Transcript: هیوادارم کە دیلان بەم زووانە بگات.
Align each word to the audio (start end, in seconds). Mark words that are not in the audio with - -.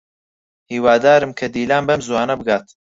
هیوادارم 0.71 1.31
کە 1.39 1.45
دیلان 1.55 1.83
بەم 1.87 1.99
زووانە 2.07 2.35
بگات. 2.39 2.65